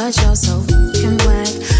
[0.00, 1.77] but you're so fucking whack.